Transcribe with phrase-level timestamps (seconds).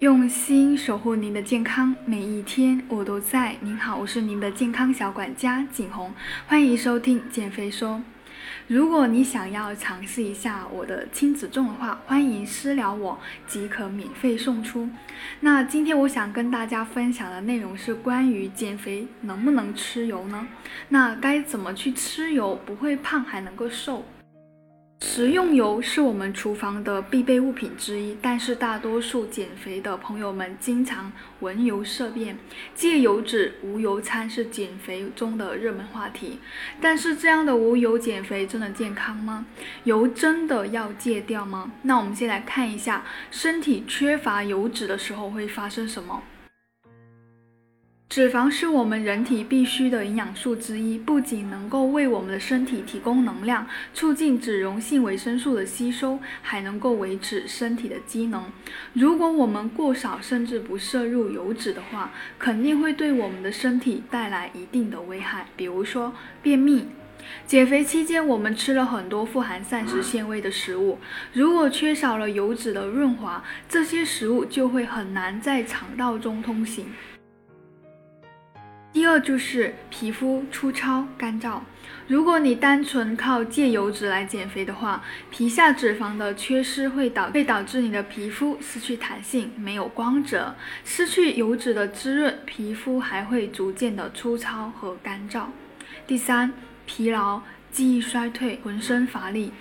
[0.00, 3.54] 用心守护您的健康，每一天我都在。
[3.60, 6.10] 您好，我是您的健康小管家景红，
[6.46, 8.00] 欢迎收听减肥说。
[8.66, 14.88] 如果你想要尝试一下我的亲子粽的话，欢迎私聊我即可免费送出。
[15.40, 20.48] 那今天我想跟大家分享的内容是关于减肥能不能吃油呢？
[20.88, 24.06] 那该怎么去吃油，不会胖还能够瘦？
[25.02, 31.10] 食用油是我们厨房的必备物品之一，但是大多数减肥的朋友们经常
[31.40, 32.38] 闻油色变，
[32.74, 36.38] 戒油脂、无油餐是减肥中的热门话题。
[36.80, 39.46] 但是这样的无油减肥真的健康吗？
[39.84, 41.72] 油真的要戒掉吗？
[41.82, 46.22] 那我们先来看一下，身体缺乏油脂的时候会发生什么。
[48.10, 53.64] 脂肪是我们人体必需的营养素之一，不仅能够为我们的身体提供能量，
[53.94, 58.44] 促进脂溶性维生素的吸收，还能够维持身体的机能。
[58.94, 66.88] 如果我们过少甚至不摄入油脂的话，肯定会对我们的身体带来一定的危害，比如说便秘。
[67.46, 70.98] 减肥期间，我们吃了很多富含膳食纤维的食物，
[71.32, 76.86] 如果缺少了油脂的润滑，这些食物就会很难在肠道中通行。
[78.92, 81.60] 第二就是皮肤粗糙干燥。
[82.08, 95.44] 如果你单纯靠戒油脂来减肥的话，皮下脂肪的缺失会导会导致你的皮肤失去弹性，没有光泽，失去油脂的滋润，皮肤还会逐渐的粗糙和干燥。
[96.06, 96.52] 第三，
[96.84, 99.52] 疲劳、记忆衰退、浑身乏力。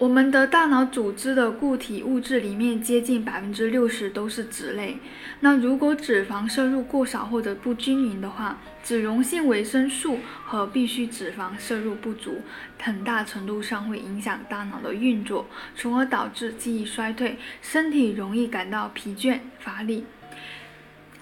[0.00, 4.96] 我们的大脑组织的固体物质里面，接近百分之六十都是脂类。
[5.40, 12.40] 那如果脂肪摄入过少或者不均匀的话，脂溶性维生素和必需脂肪摄入不足，
[12.80, 20.06] 很大程度上会影响大脑的运作，从而导致记忆衰退，身体容易感到疲倦乏力。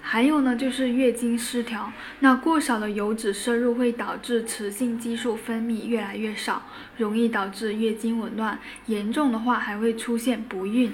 [0.01, 1.91] 还有呢，就是月经失调。
[2.19, 6.63] 那过少的油脂摄入会导致雌性激素分泌越来越少，
[6.97, 8.57] 容易导致月经紊乱，
[8.87, 10.91] 严重的话还会出现不孕。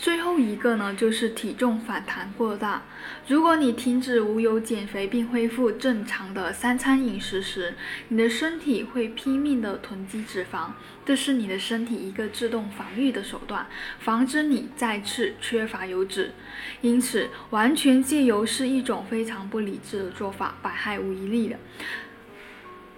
[0.00, 2.82] 最后一个呢，就是体重反弹过大。
[3.28, 7.74] 如果你停止无油减肥并恢复正常的三餐饮食时，
[8.08, 10.70] 你的身体会拼命的囤积脂肪，
[11.04, 13.66] 这是你的身体一个自动防御的手段，
[13.98, 16.32] 防止你再次缺乏油脂。
[16.80, 21.58] 因此，完全戒油是一种非常不理智的做法，百害无一利的。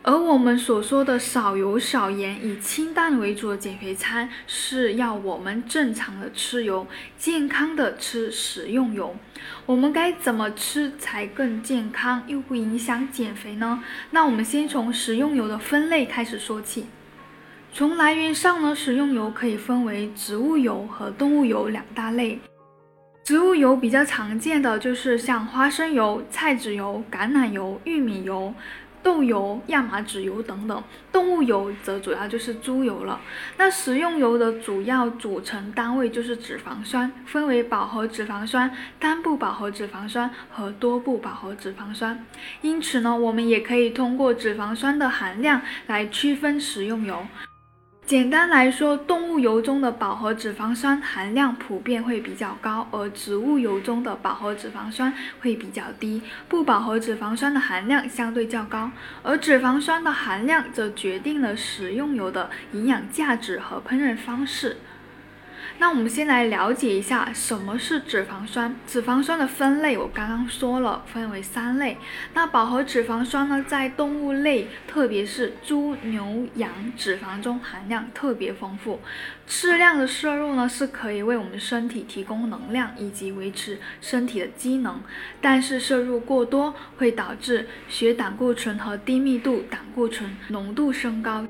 [0.04, 6.84] 而我们所说的少油少盐、以清淡为主的减肥餐，是要我们正常的吃油，
[7.16, 9.14] 健康的吃食用油。
[9.64, 13.84] 我们该怎么吃才更健康，又不影响减肥呢？
[14.10, 16.86] 那我们先从食用油的分类开始说起。
[17.72, 22.40] 从来源上呢，食用油可以分为植物油和动物油两大类。
[23.24, 28.52] 植物油比较常见的就是像花生油、菜籽油、橄榄油、玉米油。
[29.02, 33.20] 豆油、亚麻籽油等等，动物油则主要就是猪油了。
[33.56, 42.24] 那食用油的主要组成单位就是脂肪酸，分为饱和脂肪酸、单不饱和脂肪酸和多不饱和脂肪酸。
[42.60, 47.26] 因此呢，我们也可以通过脂肪酸的含量来区分食用油。
[48.04, 56.20] 简单来说，动物油中的饱和脂肪酸含量普遍会比较高，而植物油中的饱和脂肪酸会比较低。
[56.48, 58.90] 不饱和脂肪酸的含量相对较高，
[59.22, 64.76] 而脂肪酸的含量则决定了食用油的营养价值和烹饪方式。
[65.78, 68.76] 那我们先来了解一下什么是脂肪酸。
[68.86, 71.98] 脂肪酸的分类我刚刚说了，分为三类。
[72.34, 79.00] 那饱和脂肪酸呢，在动物类，特别是猪、牛、羊脂肪中含量特别丰富，
[79.46, 85.00] 适量的摄入呢是可以为我们身体提供能量以及维持身体的机能。
[85.40, 91.44] 但是摄入过多会导致血胆固醇和低密度胆固醇浓度升高。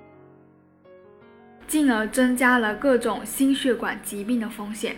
[1.72, 4.96] 进而增加了各种心血管疾病的风险。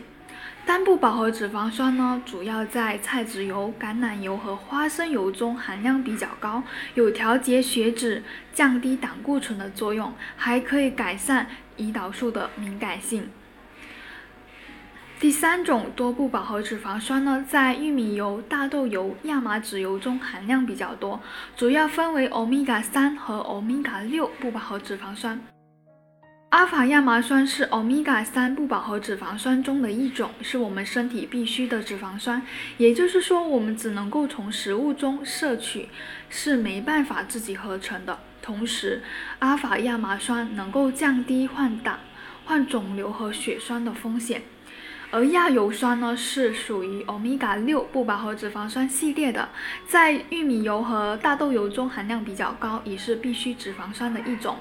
[0.66, 13.30] 单不饱和脂肪酸呢，主要在菜籽油、橄榄油和花生油中含量比较高，有调节血脂、降低胆固醇的作用，还可以改善胰岛素的敏感性。
[15.20, 21.20] 第三种多不饱和脂肪酸呢，在玉米油、大豆油、亚麻籽油中含量比较多，
[21.56, 25.40] 主要分为欧米伽三和欧米伽六不饱和脂肪酸。
[26.54, 32.40] 阿法亚麻酸是欧米伽三不饱和脂肪酸中的一种，是我们身体必需的脂肪酸。
[32.76, 35.88] 也就是说，我们只能够从食物中摄取，
[36.30, 38.20] 是没办法自己合成的。
[38.40, 39.02] 同时，
[39.40, 41.98] 阿法亚麻酸能够降低患胆、
[42.44, 44.42] 患肿瘤和血栓的风险。
[45.14, 49.48] 而亚油酸呢，是属于欧米伽六不饱和脂肪酸系列的，
[49.86, 54.56] 在玉米油和大豆油中含量比较高，也是必需脂肪酸的一种。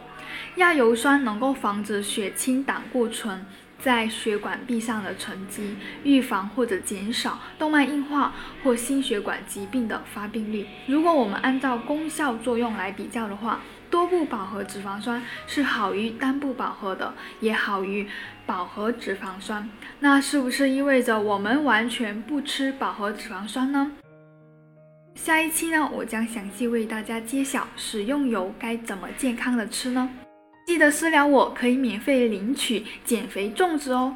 [0.58, 3.44] 亚油酸能够防止血清胆固醇
[3.84, 5.76] 在血管壁上的沉积，
[6.06, 8.34] 预防或者减少动脉硬化
[8.64, 10.66] 或心血管疾病的发病率。
[10.88, 13.60] 如果我们按照功效作用来比较的话，
[13.90, 18.08] 多不饱和脂肪酸是好于单不饱和的，也好于
[18.46, 19.70] 饱和脂肪酸。
[20.00, 23.92] 那是不是意味着我们完全不吃饱和脂肪酸呢？
[25.16, 30.10] 下一期呢，我将详细为大家揭晓食用油该怎么健康的吃呢？
[30.66, 34.16] 记得私聊我，可以免费领取减肥粽子哦。